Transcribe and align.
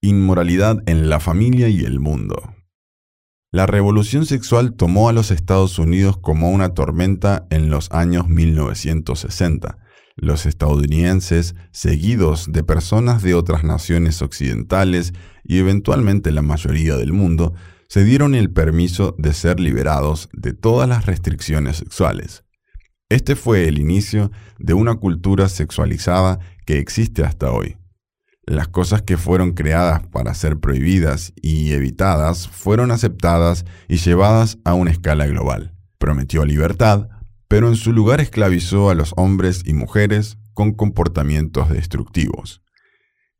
Inmoralidad 0.00 0.80
en 0.86 1.10
la 1.10 1.18
familia 1.18 1.68
y 1.68 1.80
el 1.80 1.98
mundo. 1.98 2.54
La 3.50 3.66
revolución 3.66 4.26
sexual 4.26 4.74
tomó 4.74 5.08
a 5.08 5.12
los 5.12 5.32
Estados 5.32 5.80
Unidos 5.80 6.16
como 6.16 6.50
una 6.50 6.68
tormenta 6.72 7.48
en 7.50 7.68
los 7.68 7.90
años 7.90 8.28
1960. 8.28 9.76
Los 10.14 10.46
estadounidenses, 10.46 11.56
seguidos 11.72 12.52
de 12.52 12.62
personas 12.62 13.24
de 13.24 13.34
otras 13.34 13.64
naciones 13.64 14.22
occidentales 14.22 15.14
y 15.42 15.58
eventualmente 15.58 16.30
la 16.30 16.42
mayoría 16.42 16.94
del 16.94 17.12
mundo, 17.12 17.54
se 17.88 18.04
dieron 18.04 18.36
el 18.36 18.52
permiso 18.52 19.16
de 19.18 19.32
ser 19.32 19.58
liberados 19.58 20.28
de 20.32 20.52
todas 20.52 20.88
las 20.88 21.06
restricciones 21.06 21.78
sexuales. 21.78 22.44
Este 23.08 23.34
fue 23.34 23.66
el 23.66 23.80
inicio 23.80 24.30
de 24.60 24.74
una 24.74 24.94
cultura 24.94 25.48
sexualizada 25.48 26.38
que 26.66 26.78
existe 26.78 27.24
hasta 27.24 27.50
hoy. 27.50 27.77
Las 28.48 28.66
cosas 28.66 29.02
que 29.02 29.18
fueron 29.18 29.52
creadas 29.52 30.06
para 30.06 30.32
ser 30.32 30.58
prohibidas 30.58 31.34
y 31.36 31.72
evitadas 31.72 32.48
fueron 32.48 32.90
aceptadas 32.90 33.66
y 33.88 33.98
llevadas 33.98 34.56
a 34.64 34.72
una 34.72 34.90
escala 34.90 35.26
global. 35.26 35.74
Prometió 35.98 36.46
libertad, 36.46 37.10
pero 37.46 37.68
en 37.68 37.76
su 37.76 37.92
lugar 37.92 38.22
esclavizó 38.22 38.88
a 38.88 38.94
los 38.94 39.12
hombres 39.18 39.64
y 39.66 39.74
mujeres 39.74 40.38
con 40.54 40.72
comportamientos 40.72 41.68
destructivos. 41.68 42.62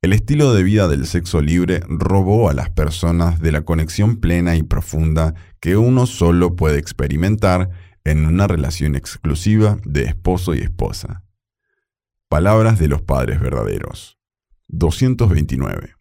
El 0.02 0.12
estilo 0.12 0.52
de 0.52 0.62
vida 0.62 0.88
del 0.88 1.06
sexo 1.06 1.40
libre 1.40 1.80
robó 1.88 2.50
a 2.50 2.52
las 2.52 2.68
personas 2.68 3.40
de 3.40 3.50
la 3.50 3.62
conexión 3.62 4.16
plena 4.16 4.56
y 4.56 4.62
profunda 4.62 5.32
que 5.58 5.78
uno 5.78 6.04
solo 6.04 6.54
puede 6.54 6.78
experimentar 6.78 7.70
en 8.04 8.26
una 8.26 8.46
relación 8.46 8.94
exclusiva 8.94 9.78
de 9.86 10.02
esposo 10.02 10.54
y 10.54 10.58
esposa. 10.58 11.22
Palabras 12.28 12.78
de 12.78 12.88
los 12.88 13.00
padres 13.00 13.40
verdaderos. 13.40 14.17
229. 14.68 15.94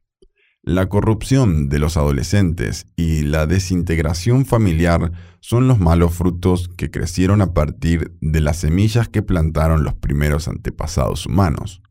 La 0.64 0.90
corrupción 0.90 1.70
de 1.70 1.80
los 1.80 1.96
adolescentes 1.96 2.88
y 2.98 3.24
la 3.24 3.46
desintegración 3.46 4.46
familiar 4.46 5.14
son 5.40 5.68
los 5.68 5.80
malos 5.80 6.14
frutos 6.14 6.68
que 6.68 6.92
crecieron 6.92 7.42
a 7.42 7.54
partir 7.54 8.12
de 8.20 8.42
las 8.42 8.58
semillas 8.58 9.08
que 9.08 9.22
plantaron 9.22 9.86
los 9.86 9.94
primeros 9.94 10.50
antepasados 10.50 11.26
humanos. 11.26 11.82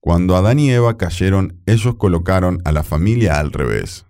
Cuando 0.00 0.36
Adán 0.36 0.58
y 0.58 0.70
Eva 0.70 0.98
cayeron, 0.98 1.62
ellos 1.66 1.94
colocaron 1.94 2.60
a 2.64 2.72
la 2.72 2.82
familia 2.82 3.38
al 3.38 3.52
revés. 3.52 4.04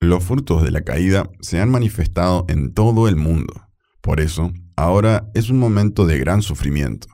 Los 0.00 0.22
frutos 0.22 0.62
de 0.62 0.70
la 0.70 0.82
caída 0.82 1.28
se 1.40 1.60
han 1.60 1.70
manifestado 1.70 2.44
en 2.48 2.72
todo 2.72 3.08
el 3.08 3.16
mundo. 3.16 3.54
Por 4.00 4.20
eso, 4.20 4.52
ahora 4.76 5.30
es 5.34 5.50
un 5.50 5.58
momento 5.58 6.06
de 6.06 6.18
gran 6.18 6.42
sufrimiento. 6.42 7.08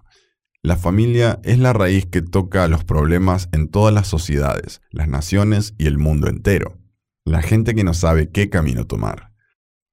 La 0.62 0.77
familia 0.77 1.41
es 1.42 1.58
la 1.58 1.72
raíz 1.72 2.05
que 2.05 2.20
toca 2.20 2.69
los 2.69 2.84
problemas 2.84 3.48
en 3.53 3.69
todas 3.69 3.94
las 3.94 4.06
sociedades, 4.06 4.83
las 4.91 5.08
naciones 5.08 5.75
y 5.78 5.86
el 5.86 5.97
mundo 5.97 6.28
entero. 6.28 6.78
La 7.25 7.41
gente 7.41 7.75
que 7.75 7.83
no 7.83 7.94
sabe 7.94 8.30
qué 8.30 8.50
camino 8.50 8.86
tomar. 8.86 9.33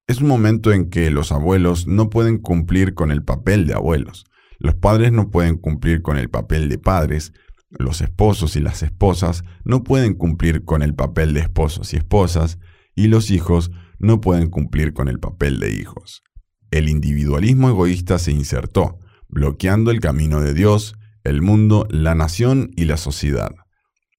Es 0.07 0.19
un 0.19 0.27
momento 0.27 0.73
en 0.73 0.89
que 0.89 1.09
los 1.09 1.31
abuelos 1.31 1.87
no 1.87 2.09
pueden 2.09 2.37
cumplir 2.39 2.95
con 2.95 3.11
el 3.11 3.23
papel 3.23 3.65
de 3.65 3.75
abuelos, 3.75 4.25
los 4.59 4.75
padres 4.75 5.13
no 5.13 5.29
pueden 5.29 5.57
cumplir 5.57 6.01
con 6.01 6.17
el 6.17 6.29
papel 6.29 6.67
de 6.67 6.77
padres, 6.77 7.31
los 7.69 8.01
esposos 8.01 8.55
y 8.55 8.59
las 8.59 8.83
esposas 8.83 9.43
no 9.63 9.83
pueden 9.83 10.15
cumplir 10.15 10.65
con 10.65 10.81
el 10.81 10.95
papel 10.95 11.33
de 11.33 11.41
esposos 11.41 11.93
y 11.93 11.97
esposas, 11.97 12.59
y 12.93 13.07
los 13.07 13.31
hijos 13.31 13.71
no 13.99 14.19
pueden 14.19 14.49
cumplir 14.49 14.93
con 14.93 15.07
el 15.07 15.19
papel 15.19 15.59
de 15.59 15.71
hijos. 15.71 16.23
El 16.71 16.89
individualismo 16.89 17.69
egoísta 17.69 18.19
se 18.19 18.31
insertó, 18.31 18.99
bloqueando 19.29 19.91
el 19.91 19.99
camino 19.99 20.41
de 20.41 20.53
Dios, 20.53 20.95
el 21.23 21.41
mundo, 21.41 21.87
la 21.89 22.15
nación 22.15 22.71
y 22.75 22.85
la 22.85 22.97
sociedad. 22.97 23.51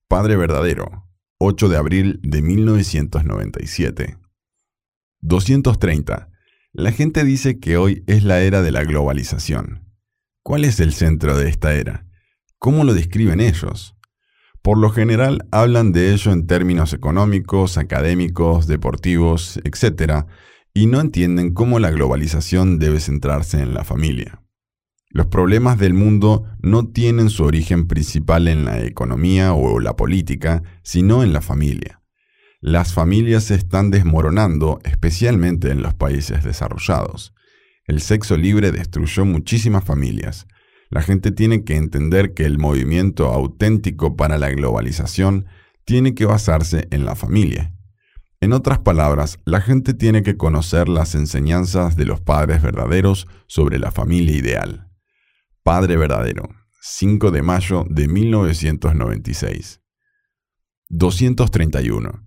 Padre 0.08 0.36
verdadero, 0.36 1.06
8 1.38 1.68
de 1.68 1.76
abril 1.76 2.20
de 2.22 2.42
1997. 2.42 4.18
230. 5.20 6.30
La 6.72 6.92
gente 6.92 7.24
dice 7.24 7.58
que 7.58 7.76
hoy 7.76 8.04
es 8.06 8.24
la 8.24 8.40
era 8.40 8.62
de 8.62 8.70
la 8.70 8.84
globalización. 8.84 9.84
¿Cuál 10.42 10.64
es 10.64 10.80
el 10.80 10.92
centro 10.92 11.36
de 11.36 11.48
esta 11.48 11.74
era? 11.74 12.06
¿Cómo 12.58 12.84
lo 12.84 12.94
describen 12.94 13.40
ellos? 13.40 13.96
Por 14.62 14.78
lo 14.78 14.90
general 14.90 15.46
hablan 15.50 15.92
de 15.92 16.12
ello 16.12 16.32
en 16.32 16.46
términos 16.46 16.92
económicos, 16.92 17.78
académicos, 17.78 18.66
deportivos, 18.66 19.60
etc., 19.64 20.24
y 20.74 20.86
no 20.86 21.00
entienden 21.00 21.54
cómo 21.54 21.78
la 21.78 21.90
globalización 21.90 22.78
debe 22.78 23.00
centrarse 23.00 23.60
en 23.60 23.74
la 23.74 23.84
familia. 23.84 24.42
Los 25.10 25.26
problemas 25.26 25.78
del 25.78 25.94
mundo 25.94 26.44
no 26.60 26.86
tienen 26.86 27.30
su 27.30 27.44
origen 27.44 27.86
principal 27.86 28.46
en 28.46 28.66
la 28.66 28.80
economía 28.82 29.54
o 29.54 29.80
la 29.80 29.96
política, 29.96 30.62
sino 30.82 31.22
en 31.22 31.32
la 31.32 31.40
familia. 31.40 32.02
Las 32.60 32.92
familias 32.92 33.44
se 33.44 33.54
están 33.54 33.90
desmoronando, 33.90 34.80
especialmente 34.84 35.70
en 35.70 35.80
los 35.80 35.94
países 35.94 36.44
desarrollados. 36.44 37.32
El 37.86 38.02
sexo 38.02 38.36
libre 38.36 38.70
destruyó 38.70 39.24
muchísimas 39.24 39.84
familias. 39.84 40.46
La 40.90 41.00
gente 41.00 41.30
tiene 41.30 41.64
que 41.64 41.76
entender 41.76 42.34
que 42.34 42.44
el 42.44 42.58
movimiento 42.58 43.32
auténtico 43.32 44.16
para 44.16 44.36
la 44.36 44.50
globalización 44.50 45.46
tiene 45.84 46.14
que 46.14 46.26
basarse 46.26 46.86
en 46.90 47.06
la 47.06 47.14
familia. 47.14 47.72
En 48.40 48.52
otras 48.52 48.78
palabras, 48.78 49.38
la 49.46 49.60
gente 49.62 49.94
tiene 49.94 50.22
que 50.22 50.36
conocer 50.36 50.88
las 50.88 51.14
enseñanzas 51.14 51.96
de 51.96 52.04
los 52.04 52.20
padres 52.20 52.60
verdaderos 52.60 53.26
sobre 53.46 53.78
la 53.78 53.90
familia 53.90 54.36
ideal. 54.36 54.87
Padre 55.68 55.98
Verdadero, 55.98 56.48
5 56.80 57.30
de 57.30 57.42
mayo 57.42 57.84
de 57.90 58.08
1996. 58.08 59.82
231. 60.88 62.24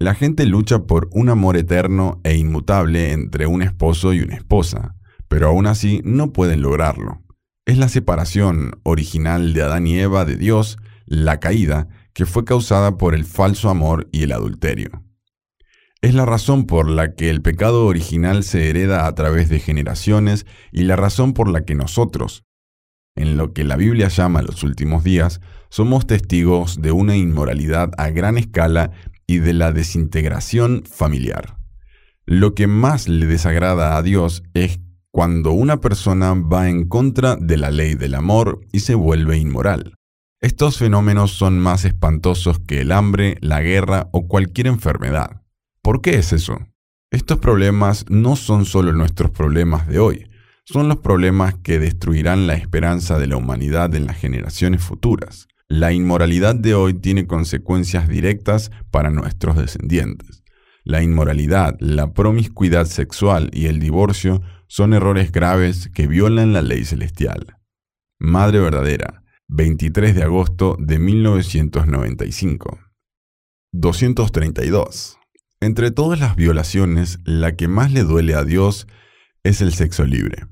La 0.00 0.16
gente 0.16 0.44
lucha 0.46 0.80
por 0.80 1.08
un 1.12 1.28
amor 1.28 1.56
eterno 1.56 2.20
e 2.24 2.34
inmutable 2.36 3.12
entre 3.12 3.46
un 3.46 3.62
esposo 3.62 4.12
y 4.12 4.20
una 4.20 4.34
esposa, 4.34 4.96
pero 5.28 5.46
aún 5.46 5.68
así 5.68 6.00
no 6.02 6.32
pueden 6.32 6.60
lograrlo. 6.60 7.22
Es 7.66 7.78
la 7.78 7.88
separación 7.88 8.80
original 8.82 9.54
de 9.54 9.62
Adán 9.62 9.86
y 9.86 10.00
Eva 10.00 10.24
de 10.24 10.34
Dios, 10.34 10.76
la 11.04 11.38
caída, 11.38 11.86
que 12.14 12.26
fue 12.26 12.44
causada 12.44 12.98
por 12.98 13.14
el 13.14 13.26
falso 13.26 13.70
amor 13.70 14.08
y 14.10 14.24
el 14.24 14.32
adulterio. 14.32 15.04
Es 16.02 16.14
la 16.14 16.26
razón 16.26 16.66
por 16.66 16.90
la 16.90 17.14
que 17.14 17.30
el 17.30 17.42
pecado 17.42 17.86
original 17.86 18.42
se 18.42 18.68
hereda 18.68 19.06
a 19.06 19.14
través 19.14 19.48
de 19.50 19.60
generaciones 19.60 20.46
y 20.72 20.82
la 20.82 20.96
razón 20.96 21.32
por 21.32 21.48
la 21.48 21.64
que 21.64 21.76
nosotros, 21.76 22.45
en 23.16 23.36
lo 23.36 23.52
que 23.52 23.64
la 23.64 23.76
Biblia 23.76 24.08
llama 24.08 24.42
los 24.42 24.62
últimos 24.62 25.02
días, 25.02 25.40
somos 25.68 26.06
testigos 26.06 26.80
de 26.80 26.92
una 26.92 27.16
inmoralidad 27.16 27.90
a 27.98 28.10
gran 28.10 28.38
escala 28.38 28.92
y 29.26 29.38
de 29.38 29.52
la 29.52 29.72
desintegración 29.72 30.84
familiar. 30.88 31.56
Lo 32.24 32.54
que 32.54 32.66
más 32.66 33.08
le 33.08 33.26
desagrada 33.26 33.96
a 33.96 34.02
Dios 34.02 34.42
es 34.54 34.80
cuando 35.10 35.52
una 35.52 35.80
persona 35.80 36.34
va 36.34 36.68
en 36.68 36.88
contra 36.88 37.36
de 37.36 37.56
la 37.56 37.70
ley 37.70 37.94
del 37.94 38.14
amor 38.14 38.60
y 38.72 38.80
se 38.80 38.94
vuelve 38.94 39.38
inmoral. 39.38 39.94
Estos 40.40 40.76
fenómenos 40.76 41.30
son 41.30 41.58
más 41.58 41.84
espantosos 41.86 42.58
que 42.60 42.82
el 42.82 42.92
hambre, 42.92 43.38
la 43.40 43.62
guerra 43.62 44.10
o 44.12 44.28
cualquier 44.28 44.66
enfermedad. 44.66 45.42
¿Por 45.80 46.02
qué 46.02 46.16
es 46.16 46.34
eso? 46.34 46.58
Estos 47.10 47.38
problemas 47.38 48.04
no 48.10 48.36
son 48.36 48.66
solo 48.66 48.92
nuestros 48.92 49.30
problemas 49.30 49.86
de 49.86 50.00
hoy, 50.00 50.28
son 50.66 50.88
los 50.88 50.98
problemas 50.98 51.54
que 51.54 51.78
destruirán 51.78 52.48
la 52.48 52.54
esperanza 52.54 53.18
de 53.18 53.28
la 53.28 53.36
humanidad 53.36 53.94
en 53.94 54.06
las 54.06 54.16
generaciones 54.16 54.82
futuras. 54.82 55.46
La 55.68 55.92
inmoralidad 55.92 56.56
de 56.56 56.74
hoy 56.74 56.94
tiene 56.94 57.26
consecuencias 57.26 58.08
directas 58.08 58.72
para 58.90 59.10
nuestros 59.10 59.56
descendientes. 59.56 60.42
La 60.82 61.02
inmoralidad, 61.02 61.76
la 61.78 62.12
promiscuidad 62.12 62.86
sexual 62.86 63.50
y 63.52 63.66
el 63.66 63.78
divorcio 63.78 64.42
son 64.66 64.92
errores 64.92 65.30
graves 65.30 65.88
que 65.94 66.08
violan 66.08 66.52
la 66.52 66.62
ley 66.62 66.84
celestial. 66.84 67.58
Madre 68.18 68.58
verdadera, 68.58 69.22
23 69.48 70.16
de 70.16 70.24
agosto 70.24 70.76
de 70.80 70.98
1995. 70.98 72.80
232. 73.72 75.18
Entre 75.60 75.90
todas 75.92 76.18
las 76.18 76.34
violaciones, 76.34 77.20
la 77.24 77.54
que 77.54 77.68
más 77.68 77.92
le 77.92 78.02
duele 78.02 78.34
a 78.34 78.42
Dios 78.42 78.88
es 79.44 79.60
el 79.60 79.72
sexo 79.72 80.04
libre. 80.04 80.46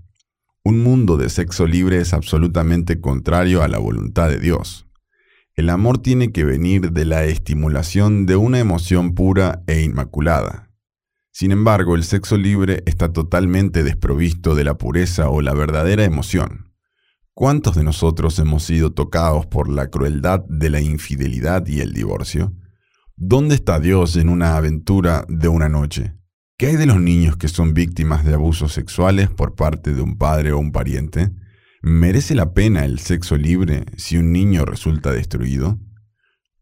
Un 0.67 0.83
mundo 0.83 1.19
de 1.19 1.29
sexo 1.29 1.67
libre 1.67 2.01
es 2.01 2.15
absolutamente 2.15 2.99
contrario 2.99 3.63
a 3.63 3.69
la 3.69 3.77
voluntad 3.77 4.31
de 4.31 4.39
Dios. 4.39 4.87
El 5.53 5.69
amor 5.69 5.99
tiene 5.99 6.33
que 6.33 6.43
venir 6.43 6.91
de 6.93 7.05
la 7.05 7.25
estimulación 7.25 8.25
de 8.25 8.37
una 8.37 8.61
emoción 8.61 9.15
pura 9.15 9.63
e 9.67 9.83
inmaculada. 9.83 10.71
Sin 11.33 11.53
embargo, 11.53 11.95
el 11.95 12.03
sexo 12.03 12.39
libre 12.39 12.83
está 12.87 13.13
totalmente 13.13 13.83
desprovisto 13.83 14.55
de 14.55 14.65
la 14.65 14.79
pureza 14.79 15.29
o 15.29 15.43
la 15.43 15.53
verdadera 15.53 16.05
emoción. 16.05 16.73
¿Cuántos 17.35 17.77
de 17.77 17.85
nosotros 17.85 18.39
hemos 18.39 18.63
sido 18.63 18.91
tocados 18.91 19.45
por 19.45 19.69
la 19.69 19.91
crueldad 19.91 20.47
de 20.49 20.71
la 20.71 20.81
infidelidad 20.81 21.67
y 21.67 21.81
el 21.81 21.93
divorcio? 21.93 22.55
¿Dónde 23.17 23.57
está 23.57 23.81
Dios 23.81 24.17
en 24.17 24.31
una 24.31 24.57
aventura 24.57 25.27
de 25.29 25.49
una 25.49 25.69
noche? 25.69 26.15
¿Qué 26.57 26.67
hay 26.69 26.77
de 26.77 26.87
los 26.87 27.01
niños 27.01 27.37
que 27.37 27.49
son 27.49 27.75
víctimas 27.75 28.25
de 28.25 28.35
abusos 28.35 28.73
sexuales 28.73 29.29
por 29.29 29.57
parte 29.57 29.93
de 29.93 30.01
un 30.01 30.17
padre 30.17 30.53
o 30.53 30.59
un 30.61 30.71
pariente? 30.71 31.33
¿Merece 31.83 32.37
la 32.37 32.55
pena 32.55 32.85
el 32.85 33.01
sexo 33.01 33.37
libre 33.37 33.87
si 33.97 34.19
un 34.19 34.31
niño 34.31 34.65
resulta 34.65 35.11
destruido? 35.11 35.81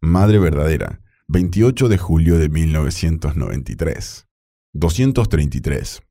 Madre 0.00 0.38
verdadera, 0.38 1.02
28 1.28 1.90
de 1.90 1.98
julio 1.98 2.38
de 2.38 2.48
1993. 2.48 4.28
233. 4.72 6.02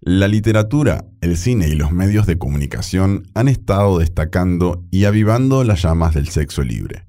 La 0.00 0.26
literatura, 0.26 1.04
el 1.20 1.36
cine 1.36 1.68
y 1.68 1.76
los 1.76 1.92
medios 1.92 2.26
de 2.26 2.36
comunicación 2.36 3.30
han 3.34 3.46
estado 3.46 4.00
destacando 4.00 4.84
y 4.90 5.04
avivando 5.04 5.62
las 5.62 5.82
llamas 5.82 6.14
del 6.14 6.26
sexo 6.26 6.64
libre. 6.64 7.06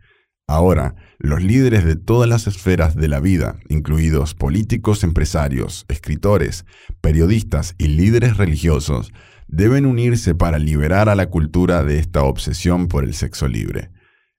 Ahora, 0.52 0.96
los 1.18 1.42
líderes 1.42 1.86
de 1.86 1.96
todas 1.96 2.28
las 2.28 2.46
esferas 2.46 2.98
de 2.98 3.08
la 3.08 3.22
vida, 3.22 3.58
incluidos 3.70 4.36
políticos, 4.36 5.06
empresarios, 5.06 5.86
escritores, 5.88 6.66
periodistas 7.00 7.74
y 7.78 7.88
líderes 7.88 8.36
religiosos, 8.36 9.14
deben 9.48 9.86
unirse 9.86 10.36
para 10.36 10.60
liberar 10.60 11.08
a 11.08 11.16
la 11.16 11.30
cultura 11.30 11.86
de 11.86 12.00
esta 12.00 12.24
obsesión 12.24 12.90
por 12.90 13.06
el 13.06 13.14
sexo 13.14 13.48
libre. 13.48 13.92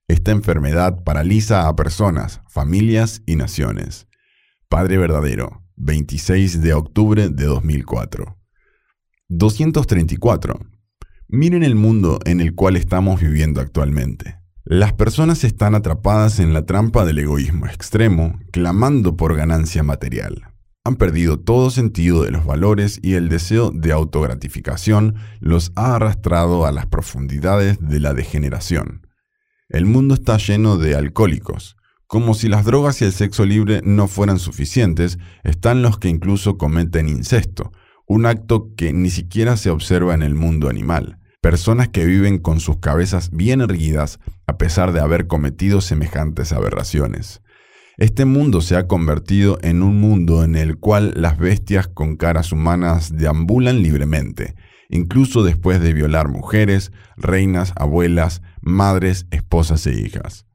Esta 0.07 0.29
enfermedad 0.29 1.03
paraliza 1.03 1.67
a 1.67 1.75
personas, 1.75 2.41
familias 2.47 3.23
y 3.25 3.35
naciones. 3.35 4.05
Padre 4.69 4.99
Verdadero, 4.99 5.63
26 5.77 6.61
de 6.61 6.75
octubre 6.75 7.29
de 7.29 7.45
2004. 7.45 8.37
234. 9.29 10.59
Miren 11.27 11.63
el 11.63 11.73
mundo 11.73 12.19
en 12.25 12.39
el 12.39 12.53
cual 12.53 12.75
estamos 12.75 13.19
viviendo 13.19 13.61
actualmente. 13.61 14.42
Las 14.65 14.93
personas 14.93 15.43
están 15.43 15.75
atrapadas 15.75 16.39
en 16.39 16.53
la 16.53 16.65
trampa 16.65 17.03
del 17.03 17.19
egoísmo 17.19 17.65
extremo, 17.67 18.39
clamando 18.53 19.17
por 19.17 19.35
ganancia 19.35 19.83
material. 19.83 20.53
Han 20.85 20.95
perdido 20.95 21.37
todo 21.37 21.69
sentido 21.69 22.23
de 22.23 22.31
los 22.31 22.45
valores 22.45 22.97
y 23.01 23.15
el 23.15 23.27
deseo 23.27 23.71
de 23.71 23.91
autogratificación 23.91 25.15
los 25.41 25.73
ha 25.75 25.95
arrastrado 25.95 26.65
a 26.65 26.71
las 26.71 26.85
profundidades 26.85 27.77
de 27.81 27.99
la 27.99 28.13
degeneración. 28.13 29.05
El 29.67 29.85
mundo 29.85 30.13
está 30.13 30.37
lleno 30.37 30.77
de 30.77 30.95
alcohólicos. 30.95 31.75
Como 32.07 32.33
si 32.33 32.47
las 32.47 32.63
drogas 32.63 33.01
y 33.01 33.05
el 33.05 33.11
sexo 33.11 33.45
libre 33.45 33.81
no 33.83 34.07
fueran 34.07 34.39
suficientes, 34.39 35.19
están 35.43 35.81
los 35.81 35.97
que 35.97 36.07
incluso 36.07 36.57
cometen 36.57 37.09
incesto, 37.09 37.73
un 38.07 38.25
acto 38.25 38.69
que 38.77 38.93
ni 38.93 39.09
siquiera 39.09 39.57
se 39.57 39.71
observa 39.71 40.13
en 40.13 40.21
el 40.21 40.35
mundo 40.35 40.69
animal. 40.69 41.19
Personas 41.43 41.89
que 41.89 42.05
viven 42.05 42.37
con 42.37 42.61
sus 42.61 42.77
cabezas 42.77 43.29
bien 43.31 43.59
erguidas 43.59 44.21
a 44.47 44.57
pesar 44.57 44.93
de 44.93 45.01
haber 45.01 45.27
cometido 45.27 45.81
semejantes 45.81 46.53
aberraciones. 46.53 47.41
Este 47.97 48.23
mundo 48.23 48.61
se 48.61 48.77
ha 48.77 48.87
convertido 48.87 49.57
en 49.61 49.83
un 49.83 49.99
mundo 49.99 50.45
en 50.45 50.55
el 50.55 50.77
cual 50.77 51.11
las 51.17 51.37
bestias 51.37 51.89
con 51.89 52.15
caras 52.15 52.53
humanas 52.53 53.17
deambulan 53.17 53.83
libremente, 53.83 54.55
incluso 54.87 55.43
después 55.43 55.81
de 55.81 55.91
violar 55.91 56.29
mujeres, 56.29 56.93
reinas, 57.17 57.73
abuelas, 57.75 58.41
madres, 58.61 59.27
esposas 59.29 59.85
e 59.85 59.99
hijas. 59.99 60.45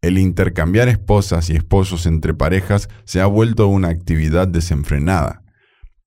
El 0.00 0.16
intercambiar 0.16 0.88
esposas 0.88 1.50
y 1.50 1.56
esposos 1.56 2.06
entre 2.06 2.32
parejas 2.32 2.88
se 3.04 3.20
ha 3.20 3.26
vuelto 3.26 3.68
una 3.68 3.88
actividad 3.88 4.48
desenfrenada, 4.48 5.42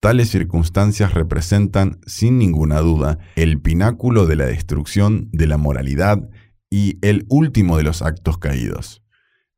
Tales 0.01 0.30
circunstancias 0.30 1.13
representan, 1.13 2.00
sin 2.07 2.39
ninguna 2.39 2.80
duda, 2.80 3.19
el 3.36 3.62
pináculo 3.62 4.25
de 4.25 4.36
la 4.36 4.48
destrucción 4.48 5.30
de 5.31 5.45
la 5.45 5.57
moralidad 5.57 6.27
y 6.71 6.98
el 7.03 7.27
último 7.30 7.77
de 7.77 7.83
los 7.83 8.01
actos 8.01 8.39
caídos. 8.39 9.03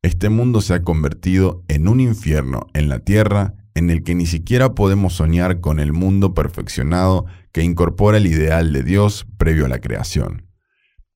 Este 0.02 0.28
mundo 0.28 0.60
se 0.60 0.74
ha 0.74 0.84
convertido 0.84 1.64
en 1.70 1.88
un 1.88 2.02
infierno 2.02 2.68
en 2.74 2.90
la 2.90 3.00
tierra 3.00 3.54
en 3.74 3.90
el 3.90 4.04
que 4.04 4.16
ni 4.16 4.26
siquiera 4.26 4.76
podemos 4.76 5.14
soñar 5.14 5.62
con 5.62 5.80
el 5.80 5.94
mundo 5.94 6.34
perfeccionado 6.34 7.26
que 7.54 7.64
incorpora 7.64 8.18
el 8.18 8.28
ideal 8.28 8.74
de 8.74 8.84
Dios 8.84 9.26
previo 9.38 9.66
a 9.66 9.70
la 9.70 9.80
creación. 9.80 10.50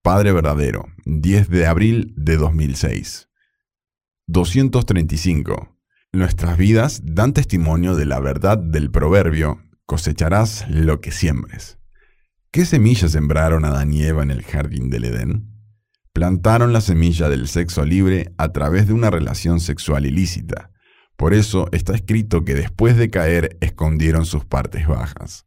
Padre 0.01 0.31
verdadero, 0.31 0.85
10 1.05 1.49
de 1.49 1.67
abril 1.67 2.13
de 2.15 2.37
2006. 2.37 3.27
235. 4.27 5.76
Nuestras 6.17 6.57
vidas 6.57 7.01
dan 7.05 7.31
testimonio 7.31 7.95
de 7.95 8.05
la 8.05 8.19
verdad 8.19 8.57
del 8.57 8.89
proverbio, 8.89 9.61
cosecharás 9.85 10.65
lo 10.67 10.99
que 10.99 11.11
siembres. 11.11 11.77
¿Qué 12.49 12.65
semillas 12.65 13.11
sembraron 13.11 13.65
Adán 13.65 13.93
y 13.93 14.01
Eva 14.01 14.23
en 14.23 14.31
el 14.31 14.41
jardín 14.41 14.89
del 14.89 15.03
Edén? 15.03 15.53
Plantaron 16.13 16.73
la 16.73 16.81
semilla 16.81 17.29
del 17.29 17.47
sexo 17.47 17.85
libre 17.85 18.33
a 18.39 18.51
través 18.51 18.87
de 18.87 18.93
una 18.93 19.11
relación 19.11 19.59
sexual 19.59 20.07
ilícita. 20.07 20.71
Por 21.17 21.35
eso 21.35 21.67
está 21.71 21.93
escrito 21.93 22.43
que 22.43 22.55
después 22.55 22.97
de 22.97 23.11
caer 23.11 23.55
escondieron 23.61 24.25
sus 24.25 24.43
partes 24.43 24.87
bajas. 24.87 25.45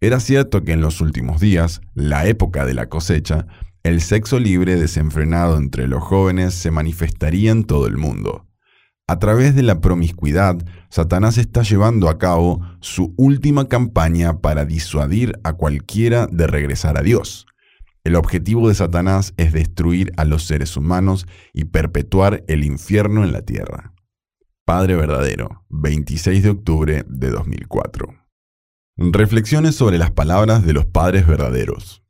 Era 0.00 0.20
cierto 0.20 0.62
que 0.62 0.70
en 0.70 0.82
los 0.82 1.00
últimos 1.00 1.40
días, 1.40 1.80
la 1.94 2.28
época 2.28 2.64
de 2.64 2.74
la 2.74 2.88
cosecha, 2.88 3.48
el 3.82 4.00
sexo 4.00 4.38
libre 4.38 4.76
desenfrenado 4.76 5.56
entre 5.56 5.88
los 5.88 6.04
jóvenes 6.04 6.54
se 6.54 6.70
manifestaría 6.70 7.50
en 7.50 7.64
todo 7.64 7.88
el 7.88 7.96
mundo. 7.96 8.46
A 9.12 9.18
través 9.18 9.54
de 9.54 9.62
la 9.62 9.82
promiscuidad, 9.82 10.56
Satanás 10.88 11.36
está 11.36 11.60
llevando 11.60 12.08
a 12.08 12.16
cabo 12.16 12.62
su 12.80 13.12
última 13.18 13.68
campaña 13.68 14.38
para 14.38 14.64
disuadir 14.64 15.38
a 15.44 15.52
cualquiera 15.52 16.26
de 16.32 16.46
regresar 16.46 16.96
a 16.96 17.02
Dios. 17.02 17.44
El 18.04 18.16
objetivo 18.16 18.70
de 18.70 18.74
Satanás 18.74 19.34
es 19.36 19.52
destruir 19.52 20.12
a 20.16 20.24
los 20.24 20.44
seres 20.44 20.78
humanos 20.78 21.26
y 21.52 21.64
perpetuar 21.66 22.42
el 22.48 22.64
infierno 22.64 23.22
en 23.22 23.32
la 23.32 23.42
tierra. 23.42 23.92
Padre 24.64 24.96
Verdadero, 24.96 25.66
26 25.68 26.42
de 26.42 26.48
octubre 26.48 27.04
de 27.06 27.30
2004. 27.32 28.14
Reflexiones 28.96 29.74
sobre 29.74 29.98
las 29.98 30.10
palabras 30.10 30.64
de 30.64 30.72
los 30.72 30.86
padres 30.86 31.26
verdaderos. 31.26 32.02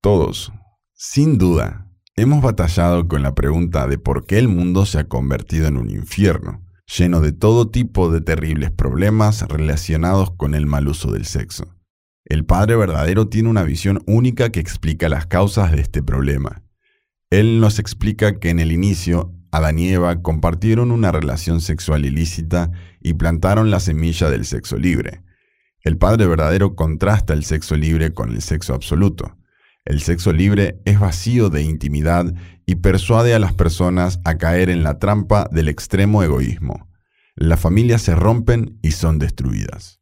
Todos, 0.00 0.52
sin 0.92 1.38
duda, 1.38 1.89
Hemos 2.16 2.42
batallado 2.42 3.06
con 3.06 3.22
la 3.22 3.34
pregunta 3.34 3.86
de 3.86 3.96
por 3.96 4.26
qué 4.26 4.38
el 4.38 4.48
mundo 4.48 4.84
se 4.84 4.98
ha 4.98 5.08
convertido 5.08 5.68
en 5.68 5.76
un 5.76 5.90
infierno, 5.90 6.66
lleno 6.98 7.20
de 7.20 7.32
todo 7.32 7.70
tipo 7.70 8.10
de 8.10 8.20
terribles 8.20 8.72
problemas 8.72 9.42
relacionados 9.42 10.32
con 10.32 10.54
el 10.54 10.66
mal 10.66 10.88
uso 10.88 11.12
del 11.12 11.24
sexo. 11.24 11.76
El 12.24 12.44
Padre 12.44 12.76
verdadero 12.76 13.28
tiene 13.28 13.48
una 13.48 13.62
visión 13.62 14.02
única 14.06 14.50
que 14.50 14.60
explica 14.60 15.08
las 15.08 15.26
causas 15.26 15.72
de 15.72 15.80
este 15.80 16.02
problema. 16.02 16.62
Él 17.30 17.60
nos 17.60 17.78
explica 17.78 18.40
que 18.40 18.50
en 18.50 18.58
el 18.58 18.72
inicio, 18.72 19.32
Adán 19.52 19.78
y 19.78 19.88
Eva 19.88 20.20
compartieron 20.20 20.90
una 20.90 21.12
relación 21.12 21.60
sexual 21.60 22.04
ilícita 22.04 22.72
y 23.00 23.14
plantaron 23.14 23.70
la 23.70 23.80
semilla 23.80 24.28
del 24.30 24.44
sexo 24.44 24.76
libre. 24.76 25.22
El 25.82 25.96
Padre 25.96 26.26
verdadero 26.26 26.74
contrasta 26.74 27.34
el 27.34 27.44
sexo 27.44 27.76
libre 27.76 28.12
con 28.12 28.30
el 28.30 28.42
sexo 28.42 28.74
absoluto. 28.74 29.36
El 29.90 30.02
sexo 30.02 30.32
libre 30.32 30.80
es 30.84 31.00
vacío 31.00 31.50
de 31.50 31.64
intimidad 31.64 32.32
y 32.64 32.76
persuade 32.76 33.34
a 33.34 33.40
las 33.40 33.54
personas 33.54 34.20
a 34.24 34.38
caer 34.38 34.70
en 34.70 34.84
la 34.84 35.00
trampa 35.00 35.48
del 35.50 35.68
extremo 35.68 36.22
egoísmo. 36.22 36.88
Las 37.34 37.58
familias 37.58 38.00
se 38.00 38.14
rompen 38.14 38.78
y 38.82 38.92
son 38.92 39.18
destruidas. 39.18 40.00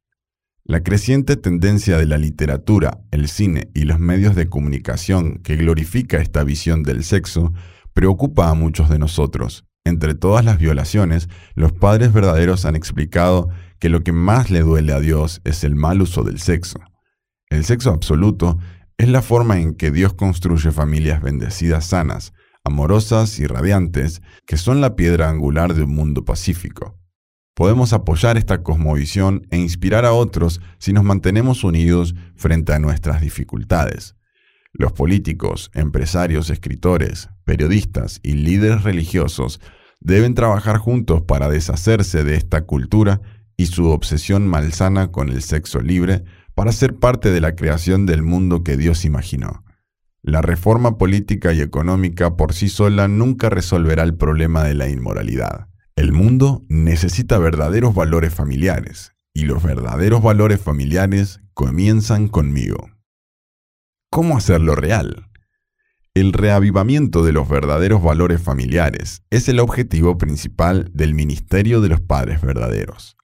La 0.62 0.83
creciente 0.83 1.37
tendencia 1.37 1.97
de 1.97 2.04
la 2.04 2.18
literatura, 2.18 3.00
el 3.12 3.28
cine 3.28 3.71
y 3.73 3.85
los 3.85 3.99
medios 3.99 4.37
de 4.37 4.50
comunicación 4.50 5.38
que 5.38 5.57
glorifica 5.57 6.18
esta 6.18 6.45
visión 6.45 6.83
del 6.83 7.02
sexo 7.02 7.54
preocupa 7.95 8.50
a 8.50 8.54
muchos 8.54 8.90
de 8.90 8.99
nosotros. 8.99 9.64
Entre 9.87 10.14
todas 10.14 10.45
las 10.45 10.59
violaciones, 10.59 11.30
los 11.54 11.73
padres 11.73 12.12
verdaderos 12.12 12.66
han 12.66 12.76
explicado 12.76 13.49
que 13.78 13.88
lo 13.88 14.02
que 14.02 14.12
más 14.12 14.50
le 14.50 14.61
duele 14.61 14.92
a 14.92 15.00
Dios 15.00 15.40
es 15.45 15.64
el 15.64 15.76
mal 15.76 16.02
uso 16.02 16.25
del 16.25 16.40
sexo. 16.40 16.78
El 17.49 17.64
sexo 17.64 17.88
absoluto 17.88 18.59
es 18.99 19.09
la 19.09 19.23
forma 19.23 19.61
en 19.61 19.75
que 19.75 19.93
Dios 19.93 20.12
construye 20.12 20.73
familias 20.73 21.23
bendecidas 21.23 21.87
sanas, 21.87 22.35
amorosas 22.64 23.38
y 23.38 23.47
radiantes, 23.47 24.21
que 24.45 24.57
son 24.57 24.81
la 24.81 24.97
piedra 24.97 25.31
angular 25.31 25.75
de 25.75 25.85
un 25.85 25.95
mundo 25.95 26.25
pacífico. 26.25 26.99
Podemos 27.55 27.93
apoyar 27.93 28.37
esta 28.37 28.62
cosmovisión 28.62 29.47
e 29.50 29.59
inspirar 29.59 30.05
a 30.05 30.12
otros 30.12 30.61
si 30.78 30.93
nos 30.93 31.05
mantenemos 31.05 31.62
unidos 31.62 32.14
frente 32.35 32.73
a 32.73 32.81
nuestras 32.81 33.21
dificultades. 33.21 34.17
Los 34.73 34.93
políticos, 34.93 35.71
empresarios, 35.75 36.50
escritores, 36.50 37.31
periodistas 37.45 38.19
y 38.23 38.33
líderes 38.33 38.83
religiosos 38.83 39.61
deben 40.00 40.35
trabajar 40.35 40.78
juntos 40.78 41.23
para 41.23 41.49
deshacerse 41.49 42.25
de 42.25 42.35
esta 42.35 42.62
cultura 42.62 43.21
y 43.57 43.67
su 43.67 43.90
obsesión 43.90 44.47
malsana 44.47 45.11
con 45.11 45.28
el 45.28 45.43
sexo 45.43 45.81
libre 45.81 46.25
para 46.59 46.73
ser 46.73 46.97
parte 46.97 47.31
de 47.31 47.41
la 47.41 47.55
creación 47.55 48.05
del 48.05 48.25
mundo 48.25 48.65
que 48.65 48.77
Dios 48.77 49.05
imaginó. 49.05 49.62
La 50.23 50.43
reforma 50.43 50.99
política 50.99 51.53
y 51.53 51.61
económica 51.61 52.37
por 52.37 52.53
sí 52.53 52.69
sola 52.69 53.07
nunca 53.07 53.49
resolverá 53.49 54.03
el 54.03 54.17
problema 54.17 54.65
de 54.65 54.75
la 54.75 54.88
inmoralidad. 54.88 55.69
El 55.95 56.11
mundo 56.11 56.65
necesita 56.69 57.38
verdaderos 57.38 57.95
valores 57.95 58.35
familiares, 58.35 59.12
y 59.33 59.45
los 59.45 59.62
verdaderos 59.62 60.21
valores 60.21 60.61
familiares 60.61 61.41
comienzan 61.55 62.27
conmigo. 62.27 62.91
¿Cómo 64.11 64.37
hacerlo 64.37 64.75
real? 64.75 65.31
El 66.12 66.33
reavivamiento 66.33 67.25
de 67.25 67.31
los 67.31 67.49
verdaderos 67.49 68.03
valores 68.03 68.43
familiares 68.43 69.23
es 69.31 69.49
el 69.49 69.61
objetivo 69.61 70.19
principal 70.19 70.91
del 70.93 71.15
ministerio 71.15 71.81
de 71.81 71.91
los 71.91 72.00
padres 72.00 72.41
verdaderos. 72.41 73.17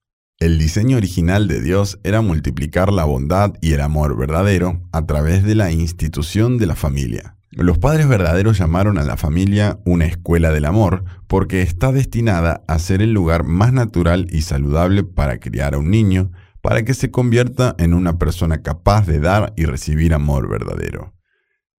El 0.45 0.59
diseño 0.59 0.99
original 0.99 1.49
de 1.49 1.63
Dios 1.63 1.99
era 2.05 2.21
multiplicar 2.21 2.93
la 2.93 3.07
bondad 3.07 3.55
y 3.63 3.73
el 3.73 3.81
amor 3.81 4.15
verdadero 4.15 4.79
a 4.93 5.07
través 5.07 5.43
de 5.43 5.55
la 5.55 5.73
institución 5.73 6.59
de 6.59 6.67
la 6.67 6.75
familia. 6.75 7.39
Los 7.51 7.79
padres 7.79 8.07
verdaderos 8.09 8.59
llamaron 8.59 8.99
a 8.99 9.05
la 9.05 9.17
familia 9.17 9.79
una 9.87 10.05
escuela 10.05 10.53
del 10.53 10.67
amor 10.67 11.07
porque 11.29 11.63
está 11.63 11.93
destinada 11.93 12.63
a 12.69 12.79
ser 12.79 13.01
el 13.01 13.15
lugar 13.15 13.45
más 13.45 13.73
natural 13.73 14.27
y 14.31 14.43
saludable 14.43 15.03
para 15.03 15.39
criar 15.39 15.73
a 15.73 15.79
un 15.79 15.89
niño, 15.89 16.31
para 16.61 16.85
que 16.85 16.93
se 16.93 17.11
convierta 17.11 17.75
en 17.79 17.95
una 17.95 18.19
persona 18.19 18.61
capaz 18.61 19.07
de 19.07 19.21
dar 19.21 19.55
y 19.57 19.65
recibir 19.65 20.13
amor 20.13 20.47
verdadero. 20.51 21.14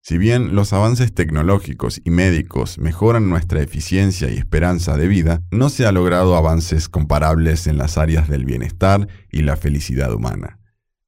Si 0.07 0.19
bien 0.19 0.53
los 0.53 0.71
avances 0.71 1.15
tecnológicos 1.15 1.99
y 2.05 2.11
médicos 2.11 2.77
mejoran 2.77 3.27
nuestra 3.27 3.63
eficiencia 3.63 4.29
y 4.29 4.37
esperanza 4.37 4.97
de 4.97 5.07
vida, 5.07 5.41
no 5.49 5.69
se 5.69 5.87
ha 5.87 5.91
logrado 5.91 6.35
avances 6.35 6.89
comparables 6.89 7.65
en 7.65 7.79
las 7.79 7.97
áreas 7.97 8.29
del 8.29 8.45
bienestar 8.45 9.07
y 9.31 9.41
la 9.41 9.57
felicidad 9.57 10.13
humana. 10.13 10.59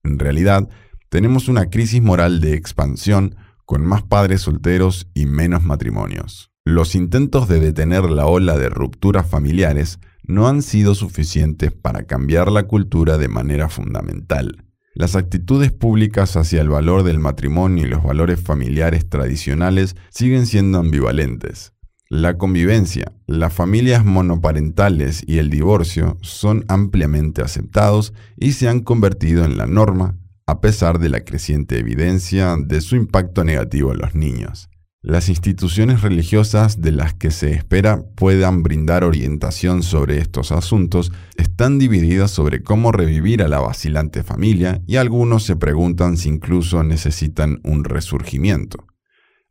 En 0.04 0.18
realidad, 0.18 0.68
tenemos 1.10 1.48
una 1.48 1.70
crisis 1.70 2.02
moral 2.02 2.42
de 2.42 2.56
expansión 2.56 3.36
con 3.66 3.86
más 3.86 4.02
padres 4.02 4.42
solteros 4.42 5.08
y 5.14 5.28
menos 5.28 5.62
matrimonios. 5.62 6.50
Los 6.66 6.96
intentos 6.96 7.48
de 7.48 7.60
detener 7.60 8.06
la 8.06 8.26
ola 8.26 8.58
de 8.58 8.70
rupturas 8.70 9.30
familiares 9.30 10.00
no 10.24 10.48
han 10.48 10.64
sido 10.64 10.96
suficientes 10.96 11.72
para 11.72 12.08
cambiar 12.08 12.52
la 12.52 12.64
cultura 12.64 13.20
de 13.20 13.28
manera 13.28 13.70
fundamental. 13.70 14.67
Las 14.98 15.16
actitudes 15.16 15.72
públicas 15.72 16.36
hacia 16.38 16.60
el 16.60 16.70
valor 16.70 17.04
del 17.04 17.20
matrimonio 17.20 17.86
y 17.86 17.88
los 17.88 18.02
valores 18.02 18.42
familiares 18.42 19.08
tradicionales 19.08 19.96
siguen 20.10 20.48
siendo 20.48 20.80
ambivalentes. 20.80 21.74
La 22.10 22.40
convivencia, 22.40 23.14
las 23.28 23.54
familias 23.54 24.04
monoparentales 24.04 25.24
y 25.28 25.38
el 25.38 25.52
divorcio 25.52 26.18
son 26.22 26.66
ampliamente 26.68 27.44
aceptados 27.44 28.12
y 28.38 28.54
se 28.54 28.70
han 28.70 28.80
convertido 28.80 29.46
en 29.46 29.56
la 29.56 29.68
norma, 29.68 30.18
a 30.48 30.62
pesar 30.62 30.98
de 30.98 31.10
la 31.10 31.24
creciente 31.24 31.78
evidencia 31.78 32.56
de 32.60 32.82
su 32.82 32.96
impacto 32.96 33.44
negativo 33.44 33.92
en 33.92 34.00
los 34.00 34.16
niños. 34.16 34.68
Las 35.08 35.30
instituciones 35.30 36.02
religiosas 36.02 36.82
de 36.82 36.92
las 36.92 37.14
que 37.14 37.32
se 37.32 37.54
espera 37.54 38.04
puedan 38.18 38.62
brindar 38.62 39.06
orientación 39.06 39.82
sobre 39.82 40.18
estos 40.18 40.52
asuntos 40.52 41.14
están 41.38 41.80
divididas 41.80 42.30
sobre 42.30 42.62
cómo 42.62 42.92
revivir 42.92 43.42
a 43.42 43.48
la 43.48 43.62
vacilante 43.62 44.22
familia 44.22 44.82
y 44.86 44.98
algunos 44.98 45.44
se 45.44 45.56
preguntan 45.56 46.18
si 46.18 46.28
incluso 46.28 46.84
necesitan 46.84 47.62
un 47.64 47.86
resurgimiento. 47.86 48.86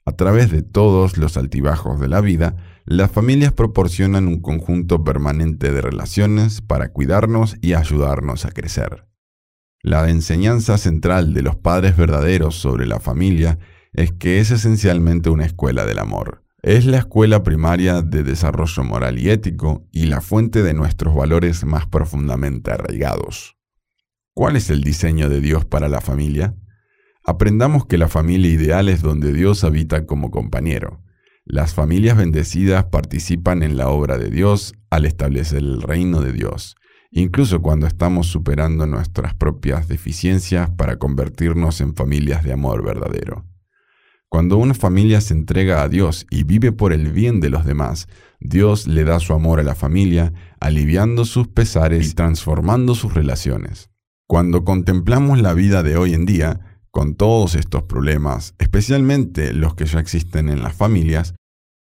A 0.05 0.13
través 0.13 0.51
de 0.51 0.61
todos 0.61 1.17
los 1.17 1.39
altibajos 1.39 1.99
de 2.01 2.09
la 2.09 2.21
vida, 2.21 2.57
las 2.85 3.11
familias 3.11 3.55
proporcionan 3.55 4.29
un 4.29 4.43
conjunto 4.43 5.05
permanente 5.05 5.73
de 5.73 5.81
relaciones 5.81 6.61
para 6.61 6.93
cuidarnos 6.93 7.57
y 7.63 7.73
ayudarnos 7.73 8.45
a 8.45 8.51
crecer. 8.51 9.07
La 9.81 10.11
enseñanza 10.11 10.77
central 10.77 11.33
de 11.33 11.41
los 11.41 11.57
padres 11.57 11.97
verdaderos 11.97 12.57
sobre 12.57 12.87
la 12.87 13.01
familia 13.01 13.59
es 13.97 14.13
que 14.13 14.41
es 14.41 14.51
esencialmente 14.51 15.31
una 15.31 15.47
escuela 15.47 15.87
del 15.87 15.99
amor. 15.99 16.45
Es 16.63 16.85
la 16.85 16.99
escuela 16.99 17.43
primaria 17.43 18.03
de 18.03 18.23
desarrollo 18.23 18.85
moral 18.85 19.19
y 19.19 19.31
ético 19.31 19.89
y 19.91 20.05
la 20.05 20.21
fuente 20.21 20.63
de 20.63 20.75
nuestros 20.75 21.15
valores 21.15 21.65
más 21.65 21.87
profundamente 21.87 22.71
arraigados. 22.71 23.57
¿Cuál 24.35 24.57
es 24.57 24.69
el 24.69 24.85
diseño 24.85 25.31
de 25.31 25.41
Dios 25.41 25.65
para 25.65 25.89
la 25.89 26.03
familia? 26.03 26.55
Aprendamos 27.25 27.87
que 27.87 27.97
la 27.97 28.09
familia 28.09 28.53
ideal 28.53 28.91
es 28.91 29.01
donde 29.01 29.33
Dios 29.33 29.65
habita 29.65 30.05
como 30.05 30.31
compañero. 30.31 31.03
Las 31.47 31.73
familias 31.73 32.19
bendecidas 32.19 32.85
participan 32.85 33.63
en 33.63 33.79
la 33.79 33.89
obra 33.89 34.19
de 34.19 34.29
Dios 34.29 34.75
al 34.91 35.07
establecer 35.07 35.61
el 35.61 35.81
reino 35.81 36.21
de 36.21 36.35
Dios, 36.35 36.77
incluso 37.11 37.63
cuando 37.63 37.87
estamos 37.87 38.27
superando 38.27 38.87
nuestras 38.87 39.33
propias 39.33 39.89
deficiencias 39.89 40.69
para 40.69 40.99
convertirnos 40.99 41.81
en 41.81 41.95
familias 41.95 42.45
de 42.45 42.53
amor 42.53 42.85
verdadero. 42.85 43.56
Cuando 44.29 44.57
una 44.57 44.75
familia 44.75 45.21
se 45.21 45.35
entrega 45.35 45.83
a 45.83 45.89
Dios 45.89 46.27
y 46.31 46.43
vive 46.43 46.73
por 46.73 46.93
el 46.93 47.13
bien 47.13 47.41
de 47.41 47.49
los 47.49 47.65
demás, 47.65 48.09
Dios 48.41 48.87
le 48.87 49.05
da 49.05 49.21
su 49.21 49.33
amor 49.33 49.61
a 49.61 49.63
la 49.63 49.75
familia, 49.75 50.33
aliviando 50.61 51.25
sus 51.25 51.49
pesares 51.49 52.11
y 52.11 52.15
transformando 52.15 52.95
sus 52.95 53.15
relaciones. 53.15 53.91
Cuando 54.27 54.65
contemplamos 54.65 55.41
la 55.41 55.55
vida 55.55 55.85
de 55.85 55.97
hoy 55.97 56.15
en 56.15 56.27
día, 56.27 56.81
con 56.91 57.15
todos 57.15 57.55
estos 57.55 57.85
problemas, 57.85 58.55
especialmente 58.59 59.53
los 59.53 59.75
que 59.75 59.87
ya 59.87 60.01
existen 60.01 60.49
en 60.49 60.63
las 60.63 60.75
familias, 60.75 61.35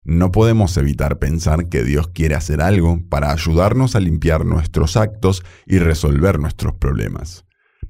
no 0.04 0.32
podemos 0.32 0.76
evitar 0.78 1.20
pensar 1.20 1.70
que 1.70 1.84
Dios 1.84 2.10
quiere 2.10 2.36
hacer 2.36 2.62
algo 2.62 3.02
para 3.10 3.32
ayudarnos 3.32 3.96
a 3.96 4.00
limpiar 4.00 4.46
nuestros 4.46 4.98
actos 4.98 5.44
y 5.66 5.80
resolver 5.80 6.40
nuestros 6.40 6.74
problemas. 6.76 7.46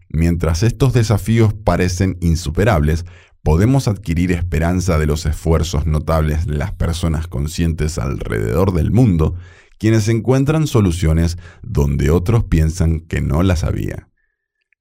Mientras 0.10 0.64
estos 0.64 0.94
desafíos 0.94 1.54
parecen 1.54 2.18
insuperables, 2.22 3.06
podemos 3.48 3.88
adquirir 3.88 4.34
esperanza 4.34 5.00
de 5.00 5.06
los 5.06 5.26
esfuerzos 5.26 5.86
notables 5.86 6.48
de 6.48 6.58
las 6.58 6.74
personas 6.74 7.28
conscientes 7.28 7.98
alrededor 7.98 8.74
del 8.74 8.92
mundo, 8.92 9.36
quienes 9.80 10.10
encuentran 10.10 10.68
soluciones 10.68 11.38
donde 11.64 12.10
otros 12.10 12.44
piensan 12.44 13.00
que 13.00 13.22
no 13.22 13.44
las 13.44 13.64
había. 13.64 14.10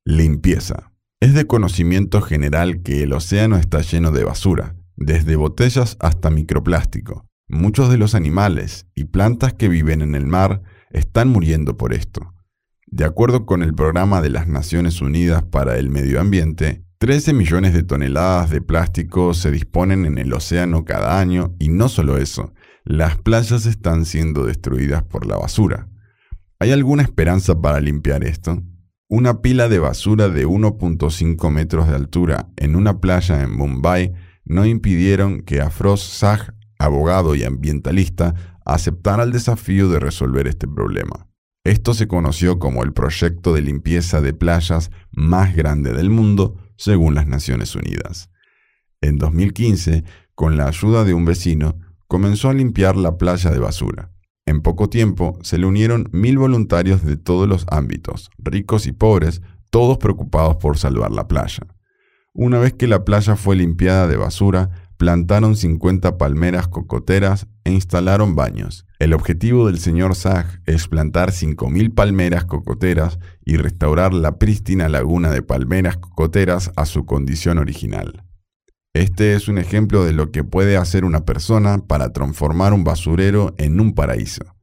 Limpieza. 0.04 0.90
Es 1.20 1.32
de 1.32 1.46
conocimiento 1.46 2.20
general 2.22 2.82
que 2.82 3.04
el 3.04 3.12
océano 3.12 3.56
está 3.56 3.82
lleno 3.82 4.10
de 4.10 4.24
basura, 4.24 4.74
desde 4.96 5.36
botellas 5.36 5.96
hasta 6.00 6.30
microplástico. 6.30 7.24
Muchos 7.46 7.88
de 7.88 7.98
los 7.98 8.16
animales 8.16 8.88
y 8.96 9.04
plantas 9.04 9.54
que 9.54 9.68
viven 9.68 10.02
en 10.02 10.16
el 10.16 10.26
mar 10.26 10.62
están 10.90 11.28
muriendo 11.28 11.76
por 11.76 11.94
esto. 11.94 12.34
De 12.88 13.04
acuerdo 13.04 13.46
con 13.46 13.62
el 13.62 13.74
Programa 13.74 14.20
de 14.22 14.30
las 14.30 14.48
Naciones 14.48 15.00
Unidas 15.00 15.44
para 15.44 15.78
el 15.78 15.88
Medio 15.88 16.20
Ambiente, 16.20 16.85
13 16.98 17.34
millones 17.34 17.74
de 17.74 17.82
toneladas 17.82 18.48
de 18.48 18.62
plástico 18.62 19.34
se 19.34 19.50
disponen 19.50 20.06
en 20.06 20.16
el 20.16 20.32
océano 20.32 20.86
cada 20.86 21.20
año 21.20 21.54
y 21.58 21.68
no 21.68 21.90
solo 21.90 22.16
eso, 22.16 22.54
las 22.84 23.18
playas 23.18 23.66
están 23.66 24.06
siendo 24.06 24.46
destruidas 24.46 25.02
por 25.02 25.26
la 25.26 25.36
basura. 25.36 25.88
¿Hay 26.58 26.72
alguna 26.72 27.02
esperanza 27.02 27.60
para 27.60 27.80
limpiar 27.80 28.24
esto? 28.24 28.62
Una 29.08 29.42
pila 29.42 29.68
de 29.68 29.78
basura 29.78 30.30
de 30.30 30.46
1.5 30.46 31.50
metros 31.50 31.86
de 31.86 31.94
altura 31.94 32.48
en 32.56 32.74
una 32.76 32.98
playa 32.98 33.42
en 33.42 33.54
Mumbai 33.54 34.14
no 34.46 34.64
impidieron 34.64 35.42
que 35.42 35.60
Afroz 35.60 36.02
Sag, 36.02 36.54
abogado 36.78 37.34
y 37.34 37.44
ambientalista, 37.44 38.34
aceptara 38.64 39.24
el 39.24 39.32
desafío 39.32 39.90
de 39.90 40.00
resolver 40.00 40.46
este 40.46 40.66
problema. 40.66 41.28
Esto 41.62 41.92
se 41.92 42.08
conoció 42.08 42.58
como 42.58 42.84
el 42.84 42.94
proyecto 42.94 43.52
de 43.52 43.60
limpieza 43.60 44.22
de 44.22 44.32
playas 44.32 44.90
más 45.12 45.54
grande 45.54 45.92
del 45.92 46.08
mundo, 46.08 46.56
según 46.76 47.14
las 47.14 47.26
Naciones 47.26 47.74
Unidas. 47.74 48.30
En 49.00 49.18
2015, 49.18 50.04
con 50.34 50.56
la 50.56 50.66
ayuda 50.68 51.04
de 51.04 51.14
un 51.14 51.24
vecino, 51.24 51.78
comenzó 52.08 52.48
a 52.48 52.54
limpiar 52.54 52.96
la 52.96 53.16
playa 53.16 53.50
de 53.50 53.58
basura. 53.58 54.10
En 54.46 54.60
poco 54.60 54.88
tiempo 54.88 55.38
se 55.42 55.58
le 55.58 55.66
unieron 55.66 56.08
mil 56.12 56.38
voluntarios 56.38 57.04
de 57.04 57.16
todos 57.16 57.48
los 57.48 57.66
ámbitos, 57.68 58.30
ricos 58.38 58.86
y 58.86 58.92
pobres, 58.92 59.42
todos 59.70 59.98
preocupados 59.98 60.56
por 60.56 60.78
salvar 60.78 61.10
la 61.10 61.26
playa. 61.26 61.66
Una 62.32 62.58
vez 62.58 62.74
que 62.74 62.86
la 62.86 63.04
playa 63.04 63.34
fue 63.34 63.56
limpiada 63.56 64.06
de 64.06 64.16
basura, 64.16 64.85
plantaron 64.96 65.56
50 65.56 66.18
palmeras 66.18 66.68
cocoteras 66.68 67.46
e 67.64 67.72
instalaron 67.72 68.34
baños. 68.34 68.86
El 68.98 69.12
objetivo 69.12 69.66
del 69.66 69.78
señor 69.78 70.14
Zag 70.14 70.60
es 70.64 70.88
plantar 70.88 71.30
5.000 71.30 71.94
palmeras 71.94 72.44
cocoteras 72.44 73.18
y 73.44 73.56
restaurar 73.56 74.14
la 74.14 74.38
prístina 74.38 74.88
laguna 74.88 75.30
de 75.30 75.42
palmeras 75.42 75.96
cocoteras 75.96 76.72
a 76.76 76.86
su 76.86 77.04
condición 77.04 77.58
original. 77.58 78.24
Este 78.94 79.34
es 79.34 79.48
un 79.48 79.58
ejemplo 79.58 80.04
de 80.04 80.14
lo 80.14 80.30
que 80.32 80.42
puede 80.42 80.78
hacer 80.78 81.04
una 81.04 81.26
persona 81.26 81.78
para 81.86 82.14
transformar 82.14 82.72
un 82.72 82.82
basurero 82.82 83.54
en 83.58 83.78
un 83.78 83.94
paraíso. 83.94 84.56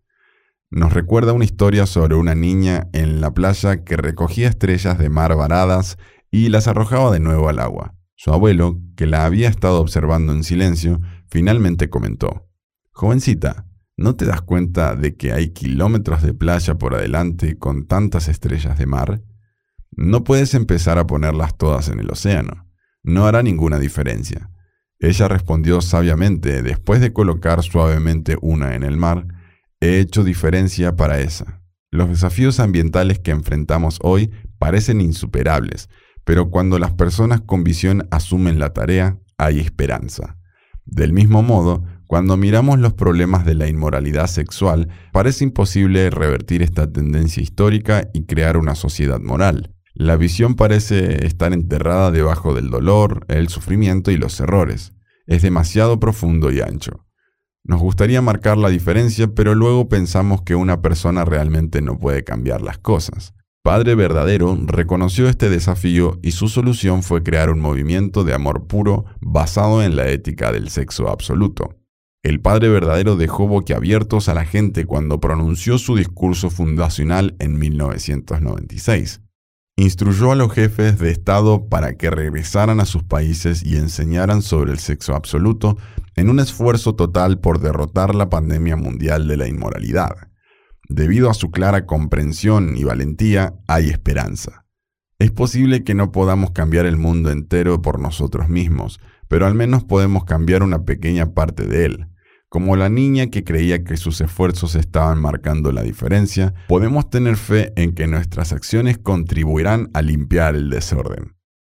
Nos 0.72 0.92
recuerda 0.92 1.34
una 1.34 1.46
historia 1.46 1.86
sobre 1.86 2.16
una 2.16 2.34
niña 2.34 2.88
en 2.94 3.22
la 3.22 3.32
playa 3.32 3.84
que 3.84 3.96
recogía 3.96 4.50
estrellas 4.50 4.98
de 4.98 5.10
mar 5.10 5.36
varadas 5.36 6.00
y 6.32 6.50
las 6.50 6.68
arrojaba 6.68 7.12
de 7.12 7.20
nuevo 7.20 7.48
al 7.48 7.60
agua. 7.60 7.94
Su 8.24 8.32
abuelo, 8.32 8.80
que 8.96 9.06
la 9.06 9.26
había 9.26 9.50
estado 9.50 9.82
observando 9.82 10.32
en 10.32 10.46
silencio, 10.46 11.02
finalmente 11.28 11.90
comentó, 11.90 12.48
Jovencita, 12.94 13.68
¿no 13.98 14.16
te 14.16 14.24
das 14.24 14.42
cuenta 14.42 14.96
de 14.96 15.18
que 15.18 15.34
hay 15.34 15.50
kilómetros 15.50 16.22
de 16.22 16.34
playa 16.34 16.76
por 16.76 16.96
adelante 16.96 17.58
con 17.58 17.86
tantas 17.86 18.30
estrellas 18.30 18.78
de 18.78 18.86
mar? 18.86 19.22
No 19.92 20.24
puedes 20.24 20.54
empezar 20.54 21.00
a 21.00 21.06
ponerlas 21.06 21.58
todas 21.58 21.90
en 21.90 22.00
el 22.00 22.10
océano. 22.10 22.66
No 23.04 23.26
hará 23.26 23.44
ninguna 23.44 23.78
diferencia. 23.78 24.50
Ella 25.00 25.28
respondió 25.28 25.82
sabiamente, 25.82 26.62
después 26.64 27.02
de 27.02 27.12
colocar 27.12 27.62
suavemente 27.62 28.38
una 28.42 28.74
en 28.76 28.84
el 28.84 28.96
mar, 28.96 29.28
he 29.82 30.00
hecho 30.00 30.24
diferencia 30.24 30.96
para 30.96 31.20
esa. 31.20 31.62
Los 31.92 32.08
desafíos 32.08 32.62
ambientales 32.62 33.20
que 33.20 33.32
enfrentamos 33.32 34.00
hoy 34.02 34.32
parecen 34.60 35.02
insuperables, 35.02 35.90
pero 36.24 36.50
cuando 36.50 36.80
las 36.80 36.94
personas 36.94 37.42
con 37.42 37.64
visión 37.64 38.08
asumen 38.12 38.60
la 38.60 38.74
tarea, 38.74 39.20
hay 39.38 39.60
esperanza. 39.60 40.38
Del 40.86 41.14
mismo 41.14 41.44
modo, 41.44 41.84
cuando 42.08 42.38
miramos 42.38 42.80
los 42.80 42.94
problemas 42.94 43.46
de 43.46 43.56
la 43.56 43.68
inmoralidad 43.68 44.28
sexual, 44.28 44.90
parece 45.12 45.44
imposible 45.44 46.10
revertir 46.10 46.62
esta 46.62 46.92
tendencia 46.92 47.42
histórica 47.42 48.10
y 48.14 48.26
crear 48.26 48.58
una 48.58 48.76
sociedad 48.76 49.20
moral. 49.20 49.74
La 49.96 50.16
visión 50.16 50.56
parece 50.56 51.26
estar 51.26 51.54
enterrada 51.54 52.12
debajo 52.12 52.54
del 52.54 52.70
dolor, 52.70 53.26
el 53.30 53.48
sufrimiento 53.48 54.12
y 54.12 54.18
los 54.18 54.40
errores. 54.40 54.94
es 55.26 55.42
demasiado 55.42 56.02
profundo 56.02 56.52
y 56.52 56.60
ancho. 56.60 57.06
Nos 57.64 57.80
gustaría 57.80 58.22
marcar 58.22 58.58
la 58.58 58.68
diferencia, 58.68 59.28
pero 59.34 59.56
luego 59.56 59.88
pensamos 59.88 60.42
que 60.42 60.54
una 60.54 60.82
persona 60.82 61.24
realmente 61.24 61.82
no 61.82 61.98
puede 61.98 62.26
cambiar 62.26 62.62
las 62.62 62.78
cosas. 62.78 63.34
Padre 63.64 63.96
Verdadero 63.96 64.58
reconoció 64.62 65.30
este 65.30 65.50
desafío 65.50 66.20
y 66.22 66.32
su 66.32 66.50
solución 66.50 67.02
fue 67.02 67.24
crear 67.24 67.50
un 67.50 67.62
movimiento 67.62 68.26
de 68.26 68.34
amor 68.34 68.68
puro 68.68 69.06
basado 69.22 69.82
en 69.82 69.96
la 69.96 70.10
ética 70.10 70.52
del 70.52 70.70
sexo 70.70 71.08
absoluto. 71.08 71.78
El 72.24 72.42
Padre 72.42 72.68
Verdadero 72.68 73.16
dejó 73.16 73.48
boquiabiertos 73.48 74.28
a 74.28 74.34
la 74.34 74.44
gente 74.44 74.86
cuando 74.86 75.22
pronunció 75.22 75.78
su 75.78 75.96
discurso 75.96 76.50
fundacional 76.50 77.38
en 77.40 77.58
1996. 77.58 79.22
Instruyó 79.78 80.34
a 80.34 80.36
los 80.36 80.52
jefes 80.52 81.00
de 81.00 81.12
Estado 81.12 81.70
para 81.70 81.96
que 81.96 82.10
regresaran 82.10 82.82
a 82.82 82.86
sus 82.86 83.04
países 83.04 83.64
y 83.64 83.78
enseñaran 83.78 84.42
sobre 84.42 84.74
el 84.74 84.80
sexo 84.80 85.16
absoluto 85.16 85.78
en 86.18 86.30
un 86.30 86.42
esfuerzo 86.42 86.96
total 86.96 87.40
por 87.40 87.62
derrotar 87.62 88.14
la 88.14 88.30
pandemia 88.30 88.76
mundial 88.76 89.26
de 89.30 89.38
la 89.38 89.48
inmoralidad. 89.48 90.33
Debido 90.90 91.30
a 91.30 91.34
su 91.34 91.52
clara 91.52 91.86
comprensión 91.86 92.76
y 92.76 92.84
valentía, 92.84 93.54
hay 93.68 93.90
esperanza. 93.90 94.66
Es 95.20 95.32
posible 95.32 95.84
que 95.84 95.94
no 95.94 96.12
podamos 96.12 96.52
cambiar 96.52 96.86
el 96.86 96.98
mundo 96.98 97.32
entero 97.32 97.82
por 97.82 98.00
nosotros 98.00 98.50
mismos, 98.50 99.00
pero 99.30 99.46
al 99.46 99.56
menos 99.56 99.84
podemos 99.86 100.26
cambiar 100.26 100.64
una 100.64 100.84
pequeña 100.84 101.34
parte 101.34 101.66
de 101.66 101.86
él. 101.86 102.08
Como 102.50 102.76
la 102.76 102.90
niña 102.90 103.28
que 103.28 103.44
creía 103.44 103.84
que 103.84 103.98
sus 103.98 104.22
esfuerzos 104.22 104.76
estaban 104.76 105.20
marcando 105.20 105.72
la 105.72 105.82
diferencia, 105.82 106.54
podemos 106.68 107.10
tener 107.10 107.38
fe 107.38 107.74
en 107.76 107.96
que 107.96 108.06
nuestras 108.06 108.52
acciones 108.52 108.98
contribuirán 108.98 109.90
a 109.94 110.02
limpiar 110.02 110.56
el 110.56 110.70
desorden. 110.70 111.36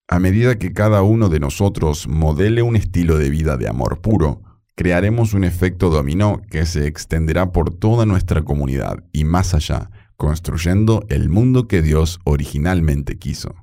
A 0.09 0.19
medida 0.19 0.59
que 0.59 0.73
cada 0.73 1.03
uno 1.03 1.29
de 1.29 1.41
nosotros 1.41 2.09
modele 2.09 2.63
un 2.63 2.77
estilo 2.77 3.19
de 3.19 3.31
vida 3.31 3.57
de 3.57 3.69
amor 3.69 4.01
puro, 4.01 4.43
crearemos 4.75 5.35
un 5.35 5.45
efecto 5.45 5.91
dominó 5.91 6.43
que 6.51 6.67
se 6.67 6.87
extenderá 6.87 7.53
por 7.53 7.75
toda 7.75 8.07
nuestra 8.07 8.43
comunidad 8.43 9.05
y 9.13 9.25
más 9.25 9.55
allá, 9.55 9.91
construyendo 10.17 11.05
el 11.09 11.29
mundo 11.29 11.69
que 11.69 11.83
Dios 11.83 12.21
originalmente 12.25 13.19
quiso. 13.19 13.55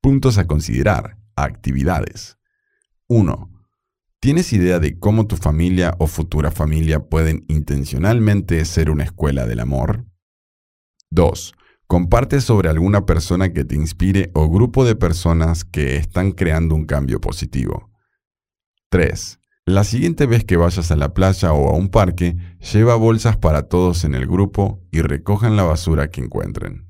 Puntos 0.00 0.38
a 0.38 0.46
considerar. 0.46 1.18
Actividades. 1.36 2.38
1. 3.08 3.50
¿Tienes 4.20 4.52
idea 4.52 4.78
de 4.78 4.98
cómo 4.98 5.26
tu 5.26 5.36
familia 5.36 5.94
o 5.98 6.06
futura 6.06 6.50
familia 6.50 7.00
pueden 7.00 7.44
intencionalmente 7.48 8.64
ser 8.64 8.90
una 8.90 9.04
escuela 9.04 9.46
del 9.46 9.60
amor? 9.60 10.06
2. 11.10 11.54
Comparte 11.86 12.40
sobre 12.40 12.68
alguna 12.68 13.06
persona 13.06 13.52
que 13.52 13.64
te 13.64 13.76
inspire 13.76 14.30
o 14.34 14.48
grupo 14.48 14.84
de 14.84 14.96
personas 14.96 15.64
que 15.64 15.96
están 15.96 16.32
creando 16.32 16.74
un 16.74 16.86
cambio 16.86 17.20
positivo. 17.20 17.90
3. 18.88 19.38
La 19.68 19.82
siguiente 19.82 20.26
vez 20.26 20.44
que 20.44 20.56
vayas 20.56 20.92
a 20.92 20.96
la 20.96 21.12
playa 21.12 21.52
o 21.52 21.70
a 21.70 21.76
un 21.76 21.88
parque, 21.88 22.36
lleva 22.72 22.94
bolsas 22.94 23.36
para 23.36 23.62
todos 23.62 24.04
en 24.04 24.14
el 24.14 24.28
grupo 24.28 24.80
y 24.92 25.00
recojan 25.00 25.56
la 25.56 25.64
basura 25.64 26.08
que 26.08 26.20
encuentren. 26.20 26.85